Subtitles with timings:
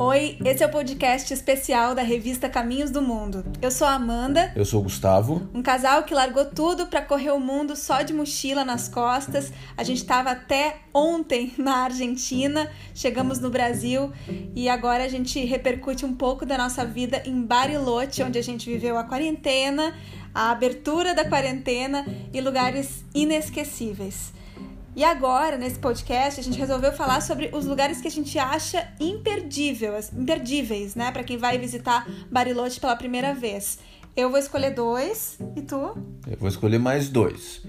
[0.00, 3.44] Oi, esse é o podcast especial da revista Caminhos do Mundo.
[3.60, 4.52] Eu sou a Amanda.
[4.54, 5.50] Eu sou o Gustavo.
[5.52, 9.52] Um casal que largou tudo para correr o mundo só de mochila nas costas.
[9.76, 14.12] A gente estava até ontem na Argentina, chegamos no Brasil
[14.54, 18.70] e agora a gente repercute um pouco da nossa vida em Bariloche, onde a gente
[18.70, 19.96] viveu a quarentena,
[20.32, 24.37] a abertura da quarentena e lugares inesquecíveis.
[24.98, 28.84] E agora, nesse podcast, a gente resolveu falar sobre os lugares que a gente acha
[28.98, 31.12] imperdíveis, imperdíveis, né?
[31.12, 33.78] Para quem vai visitar Bariloche pela primeira vez.
[34.16, 35.96] Eu vou escolher dois e tu?
[36.26, 37.62] Eu vou escolher mais dois.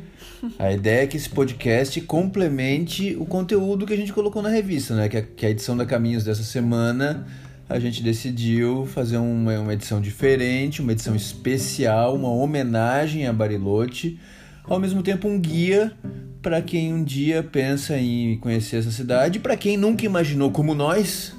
[0.57, 4.95] A ideia é que esse podcast complemente o conteúdo que a gente colocou na revista,
[4.95, 5.07] né?
[5.07, 7.27] Que a, que a edição da Caminhos dessa semana
[7.69, 14.19] a gente decidiu fazer uma, uma edição diferente, uma edição especial, uma homenagem a Bariloche,
[14.63, 15.95] ao mesmo tempo um guia
[16.41, 21.35] para quem um dia pensa em conhecer essa cidade, para quem nunca imaginou como nós,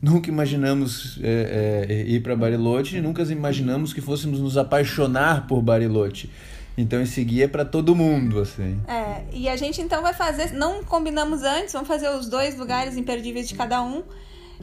[0.00, 6.30] nunca imaginamos é, é, ir para Bariloche, nunca imaginamos que fôssemos nos apaixonar por Bariloche.
[6.76, 8.80] Então esse guia é para todo mundo, assim.
[8.88, 12.96] É, e a gente então vai fazer, não combinamos antes, vamos fazer os dois lugares
[12.96, 14.02] imperdíveis de cada um.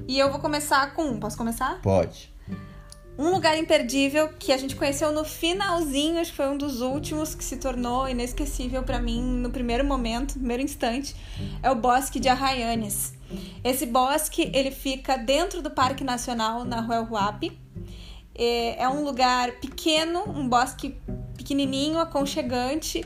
[0.08, 1.20] E eu vou começar com um.
[1.20, 1.80] Posso começar?
[1.81, 2.36] Pode.
[3.18, 7.34] Um lugar imperdível que a gente conheceu no finalzinho, acho que foi um dos últimos
[7.34, 11.16] que se tornou inesquecível para mim no primeiro momento, no primeiro instante,
[11.64, 13.16] é o Bosque de Arraianes.
[13.64, 17.58] Esse bosque, ele fica dentro do Parque Nacional na Rua Huapi.
[18.36, 20.95] É, é um lugar pequeno, um bosque
[21.36, 23.04] pequenininho, aconchegante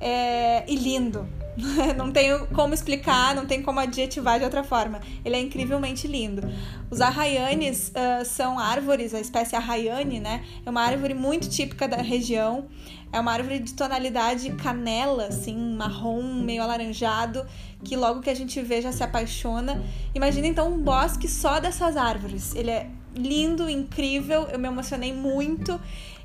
[0.00, 1.28] é, e lindo.
[1.96, 5.00] não tenho como explicar, não tem como adjetivar de outra forma.
[5.24, 6.42] Ele é incrivelmente lindo.
[6.90, 10.44] Os arraianes uh, são árvores, a espécie arraiane, né?
[10.64, 12.66] É uma árvore muito típica da região.
[13.12, 17.44] É uma árvore de tonalidade canela, assim, marrom, meio alaranjado,
[17.82, 19.82] que logo que a gente vê já se apaixona.
[20.14, 22.54] Imagina então um bosque só dessas árvores.
[22.54, 25.80] Ele é lindo, incrível, eu me emocionei muito.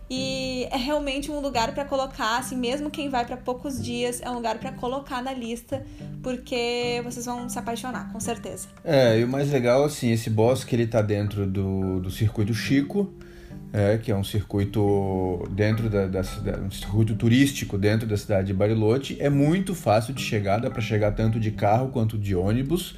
[0.10, 4.30] E é realmente um lugar para colocar, assim, mesmo quem vai para poucos dias, é
[4.30, 5.84] um lugar para colocar na lista,
[6.22, 8.68] porque vocês vão se apaixonar, com certeza.
[8.84, 13.12] É, e o mais legal, assim, esse bosque ele tá dentro do, do circuito Chico,
[13.74, 16.22] é, que é um circuito dentro da, da,
[16.66, 19.18] um circuito turístico dentro da cidade de Bariloche.
[19.20, 22.96] É muito fácil de chegar, dá para chegar tanto de carro quanto de ônibus.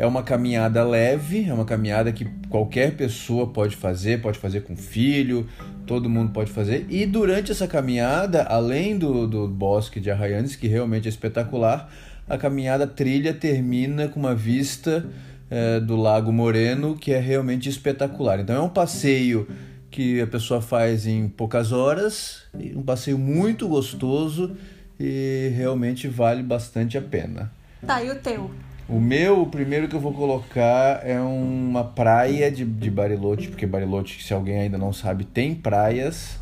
[0.00, 4.74] É uma caminhada leve, é uma caminhada que qualquer pessoa pode fazer, pode fazer com
[4.74, 5.46] filho,
[5.86, 6.86] todo mundo pode fazer.
[6.88, 11.92] E durante essa caminhada, além do, do bosque de Arraianes, que realmente é espetacular,
[12.26, 15.06] a caminhada trilha termina com uma vista
[15.50, 18.40] é, do Lago Moreno, que é realmente espetacular.
[18.40, 19.46] Então é um passeio
[19.90, 22.44] que a pessoa faz em poucas horas,
[22.74, 24.56] um passeio muito gostoso
[24.98, 27.52] e realmente vale bastante a pena.
[27.86, 28.50] Tá, e o teu?
[28.90, 33.64] O meu, o primeiro que eu vou colocar é uma praia de, de Bariloche, porque
[33.64, 36.40] Bariloche, se alguém ainda não sabe, tem praias,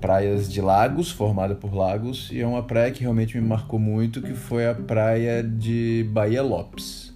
[0.00, 4.22] praias de lagos, formada por lagos, e é uma praia que realmente me marcou muito,
[4.22, 7.12] que foi a praia de Bahia Lopes.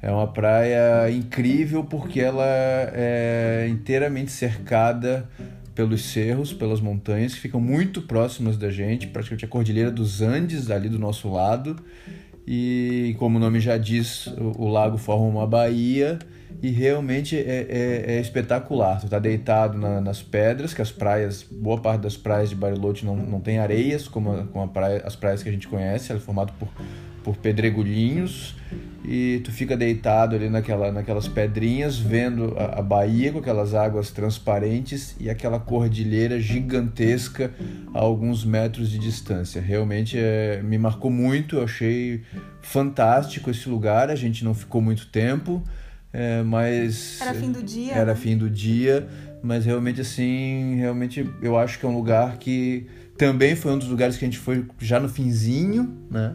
[0.00, 5.28] É uma praia incrível porque ela é inteiramente cercada
[5.74, 10.70] pelos cerros, pelas montanhas que ficam muito próximas da gente, praticamente a Cordilheira dos Andes
[10.70, 11.76] ali do nosso lado
[12.46, 16.18] e como o nome já diz, o, o lago forma uma baía
[16.62, 19.00] e realmente é, é, é espetacular.
[19.00, 23.04] Tu tá deitado na, nas pedras, que as praias, boa parte das praias de Bariloche
[23.04, 26.20] não, não tem areias, como, como a praia, as praias que a gente conhece, ela
[26.20, 26.68] é formada por,
[27.24, 28.54] por pedregulhinhos
[29.06, 34.10] e tu fica deitado ali naquela, naquelas pedrinhas, vendo a, a baía com aquelas águas
[34.10, 37.52] transparentes e aquela cordilheira gigantesca
[37.92, 39.60] a alguns metros de distância.
[39.60, 42.22] Realmente é, me marcou muito, eu achei
[42.62, 44.10] fantástico esse lugar.
[44.10, 45.62] A gente não ficou muito tempo,
[46.12, 47.20] é, mas.
[47.20, 47.92] Era fim do dia.
[47.92, 48.14] Era né?
[48.14, 49.06] fim do dia,
[49.42, 52.86] mas realmente assim, realmente eu acho que é um lugar que
[53.18, 56.34] também foi um dos lugares que a gente foi já no finzinho, né?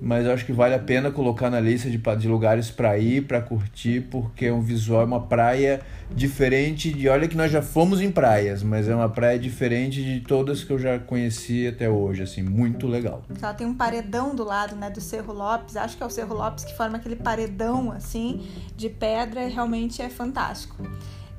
[0.00, 3.26] Mas eu acho que vale a pena colocar na lista de, de lugares para ir,
[3.26, 7.08] para curtir, porque é um visual, é uma praia diferente de.
[7.08, 10.70] Olha que nós já fomos em praias, mas é uma praia diferente de todas que
[10.70, 13.22] eu já conheci até hoje, assim, muito legal.
[13.40, 16.34] Ela tem um paredão do lado, né, do Cerro Lopes, acho que é o Cerro
[16.34, 18.46] Lopes que forma aquele paredão, assim,
[18.76, 20.76] de pedra, realmente é fantástico.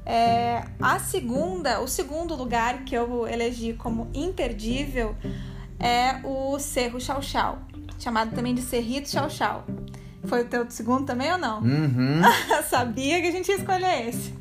[0.04, 5.14] É, a segunda, o segundo lugar que eu elegi como imperdível
[5.80, 7.60] é o Cerro Chau Chau
[8.00, 9.66] chamado também de Cerrito Chau Chau.
[10.26, 11.62] Foi o teu segundo também ou não?
[11.62, 12.22] Uhum.
[12.70, 14.34] Sabia que a gente ia escolher esse.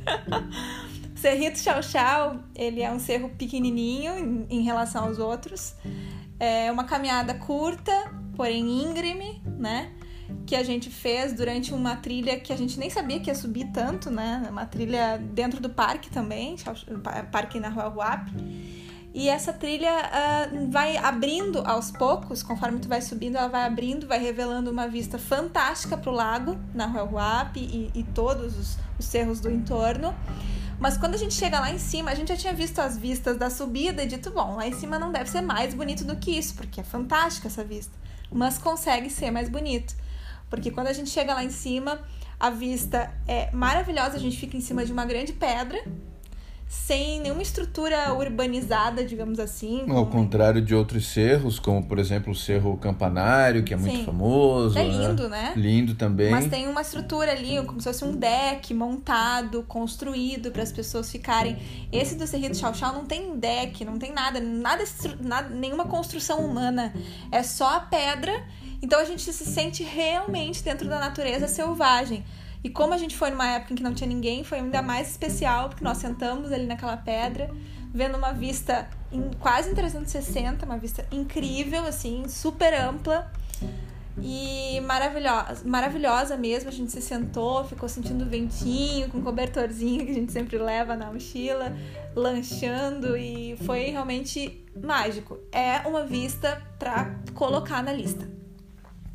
[1.16, 5.74] Cerrito Chau Chau, ele é um cerro pequenininho em, em relação aos outros.
[6.38, 7.92] É uma caminhada curta,
[8.36, 9.92] porém íngreme, né?
[10.44, 13.66] que a gente fez durante uma trilha que a gente nem sabia que ia subir
[13.72, 14.46] tanto, né?
[14.50, 16.56] Uma trilha dentro do parque também,
[17.30, 18.28] parque na Rua Ruap.
[19.18, 24.06] E essa trilha uh, vai abrindo aos poucos, conforme tu vai subindo, ela vai abrindo,
[24.06, 28.78] vai revelando uma vista fantástica para o lago, na Rua Ruap e, e todos os,
[28.98, 30.14] os cerros do entorno.
[30.78, 33.38] Mas quando a gente chega lá em cima, a gente já tinha visto as vistas
[33.38, 36.32] da subida e dito, bom, lá em cima não deve ser mais bonito do que
[36.32, 37.94] isso, porque é fantástica essa vista.
[38.30, 39.94] Mas consegue ser mais bonito.
[40.50, 42.00] Porque quando a gente chega lá em cima,
[42.38, 45.82] a vista é maravilhosa, a gente fica em cima de uma grande pedra
[46.68, 49.84] sem nenhuma estrutura urbanizada, digamos assim.
[49.88, 54.04] Ao contrário de outros cerros, como por exemplo o Cerro Campanário, que é muito Sim.
[54.04, 54.76] famoso.
[54.76, 55.36] É lindo, né?
[55.36, 55.52] né?
[55.56, 56.30] Lindo também.
[56.30, 61.10] Mas tem uma estrutura ali, como se fosse um deck montado, construído para as pessoas
[61.10, 61.56] ficarem.
[61.92, 64.84] Esse do Cerrito Chau Chau não tem deck, não tem nada, nada,
[65.20, 66.92] nada, nenhuma construção humana.
[67.30, 68.32] É só a pedra.
[68.82, 72.24] Então a gente se sente realmente dentro da natureza selvagem.
[72.66, 75.08] E como a gente foi numa época em que não tinha ninguém, foi ainda mais
[75.08, 77.48] especial, porque nós sentamos ali naquela pedra,
[77.94, 83.30] vendo uma vista em quase em 360, uma vista incrível, assim, super ampla
[84.20, 86.68] e maravilhosa, maravilhosa mesmo.
[86.68, 90.58] A gente se sentou, ficou sentindo o ventinho, com o cobertorzinho que a gente sempre
[90.58, 91.72] leva na mochila,
[92.16, 95.38] lanchando e foi realmente mágico.
[95.52, 98.28] É uma vista para colocar na lista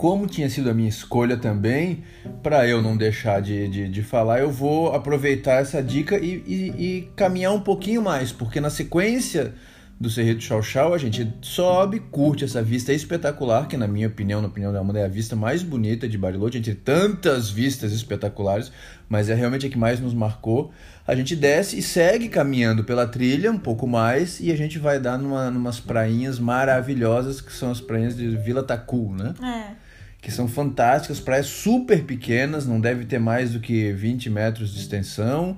[0.01, 2.03] como tinha sido a minha escolha também,
[2.41, 6.73] para eu não deixar de, de, de, falar, eu vou aproveitar essa dica e, e,
[6.79, 9.53] e, caminhar um pouquinho mais, porque na sequência
[9.99, 14.41] do Cerrito Chau Chau a gente sobe, curte essa vista espetacular, que na minha opinião,
[14.41, 18.71] na opinião da Amanda, é a vista mais bonita de Bariloche, entre tantas vistas espetaculares,
[19.07, 20.71] mas é realmente a que mais nos marcou.
[21.05, 24.99] A gente desce e segue caminhando pela trilha um pouco mais e a gente vai
[24.99, 29.35] dar numa, numas prainhas maravilhosas, que são as prainhas de Vila Tacu, né?
[29.77, 29.90] É
[30.21, 34.79] que são fantásticas, praias super pequenas, não deve ter mais do que 20 metros de
[34.79, 35.57] extensão,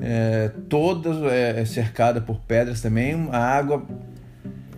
[0.00, 3.84] é, toda é, é, cercada por pedras também, a água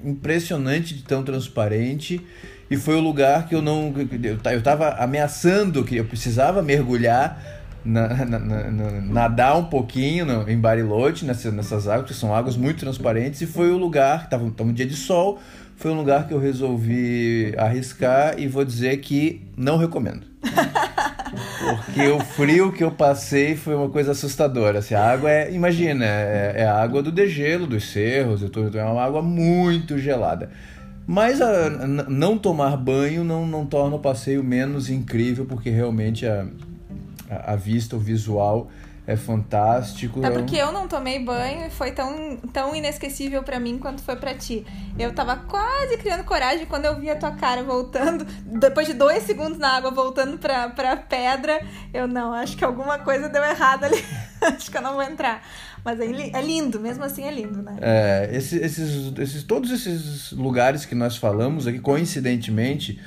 [0.05, 2.21] impressionante de tão transparente.
[2.69, 8.25] E foi o lugar que eu não eu estava ameaçando que eu precisava mergulhar na,
[8.25, 12.79] na, na, nadar um pouquinho no, em Bariloche nessas, nessas águas que são águas muito
[12.79, 13.41] transparentes.
[13.41, 15.41] E foi o lugar estava um dia de sol
[15.81, 20.27] foi um lugar que eu resolvi arriscar e vou dizer que não recomendo.
[21.87, 24.81] Porque o frio que eu passei foi uma coisa assustadora.
[24.81, 28.69] Assim, a água é, imagina, é, é a água do degelo, dos cerros e tudo,
[28.69, 30.51] então é uma água muito gelada.
[31.07, 36.47] Mas a, não tomar banho não, não torna o passeio menos incrível, porque realmente a,
[37.31, 38.71] a, a vista, o visual
[39.11, 40.25] é fantástico.
[40.25, 44.15] É porque eu não tomei banho e foi tão, tão inesquecível para mim quanto foi
[44.15, 44.65] para ti.
[44.97, 49.25] Eu tava quase criando coragem quando eu vi a tua cara voltando, depois de dois
[49.25, 51.61] segundos na água, voltando pra, pra pedra.
[51.93, 54.05] Eu não, acho que alguma coisa deu errado ali.
[54.43, 55.43] acho que eu não vou entrar.
[55.85, 57.79] Mas é, é lindo, mesmo assim é lindo, né?
[57.81, 63.01] É, esses, esses, esses, todos esses lugares que nós falamos aqui, coincidentemente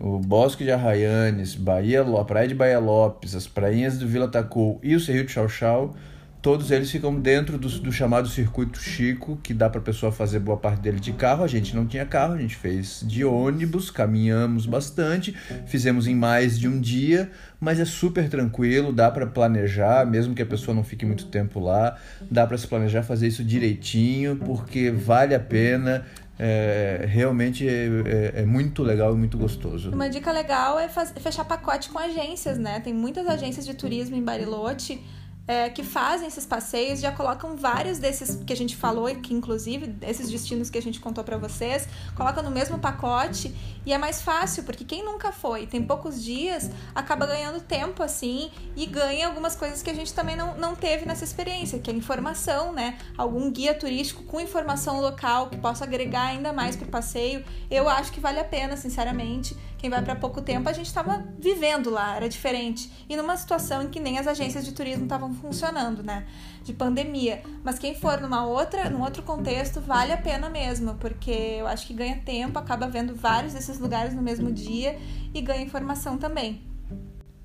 [0.00, 4.80] o Bosque de Arraianes, Bahia, a Praia de Bahia Lopes, as prainhas do Vila Tacu
[4.82, 5.94] e o Cerrito Chau Chau,
[6.40, 10.38] todos eles ficam dentro do, do chamado Circuito Chico, que dá para a pessoa fazer
[10.38, 11.44] boa parte dele de carro.
[11.44, 15.36] A gente não tinha carro, a gente fez de ônibus, caminhamos bastante,
[15.66, 17.30] fizemos em mais de um dia,
[17.60, 21.60] mas é super tranquilo, dá para planejar, mesmo que a pessoa não fique muito tempo
[21.60, 21.98] lá,
[22.30, 26.06] dá para se planejar fazer isso direitinho, porque vale a pena
[26.42, 29.90] é, realmente é, é, é, muito legal e muito gostoso.
[29.90, 32.80] Uma dica legal é fechar pacote com agências, né?
[32.80, 35.02] Tem muitas agências de turismo em Bariloche
[35.50, 39.96] é, que fazem esses passeios, já colocam vários desses que a gente falou, que inclusive
[40.02, 43.52] esses destinos que a gente contou para vocês, colocam no mesmo pacote
[43.84, 48.52] e é mais fácil, porque quem nunca foi, tem poucos dias, acaba ganhando tempo assim
[48.76, 51.94] e ganha algumas coisas que a gente também não, não teve nessa experiência, que é
[51.94, 52.96] informação, né?
[53.18, 57.44] Algum guia turístico com informação local que possa agregar ainda mais pro passeio.
[57.68, 59.56] Eu acho que vale a pena, sinceramente.
[59.78, 62.92] Quem vai para pouco tempo, a gente estava vivendo lá, era diferente.
[63.08, 66.24] E numa situação em que nem as agências de turismo estavam funcionando, né?
[66.64, 67.42] De pandemia.
[67.64, 71.86] Mas quem for numa outra, num outro contexto, vale a pena mesmo, porque eu acho
[71.86, 74.98] que ganha tempo, acaba vendo vários desses lugares no mesmo dia
[75.34, 76.62] e ganha informação também.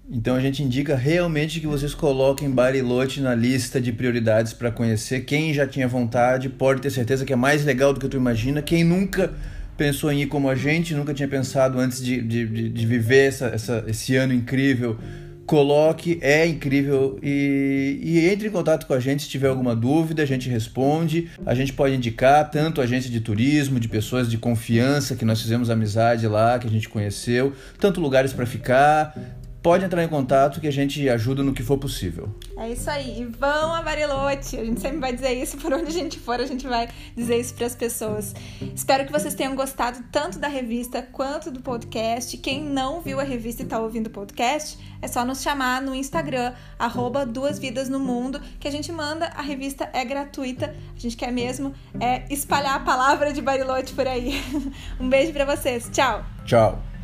[0.10, 5.22] Então a gente indica realmente que vocês coloquem Bariloche na lista de prioridades para conhecer.
[5.22, 8.62] Quem já tinha vontade pode ter certeza que é mais legal do que tu imagina.
[8.62, 9.34] Quem nunca
[9.76, 13.48] pensou em ir como a gente, nunca tinha pensado antes de, de, de viver essa,
[13.48, 14.98] essa, esse ano incrível
[15.46, 20.24] coloque, é incrível e, e, entre em contato com a gente se tiver alguma dúvida,
[20.24, 21.30] a gente responde.
[21.46, 25.70] A gente pode indicar tanto agência de turismo, de pessoas de confiança que nós fizemos
[25.70, 29.16] amizade lá, que a gente conheceu, tanto lugares para ficar,
[29.66, 32.30] pode entrar em contato que a gente ajuda no que for possível.
[32.56, 33.22] É isso aí.
[33.22, 34.60] E vão a Barilote.
[34.60, 37.40] A gente sempre vai dizer isso por onde a gente for, a gente vai dizer
[37.40, 38.36] isso para as pessoas.
[38.76, 42.38] Espero que vocês tenham gostado tanto da revista quanto do podcast.
[42.38, 45.96] Quem não viu a revista e está ouvindo o podcast, é só nos chamar no
[45.96, 49.32] Instagram, arroba Duas Vidas no Mundo, que a gente manda.
[49.36, 50.76] A revista é gratuita.
[50.96, 54.44] A gente quer mesmo é espalhar a palavra de Barilote por aí.
[55.02, 55.90] um beijo para vocês.
[55.92, 56.24] Tchau.
[56.46, 56.95] Tchau.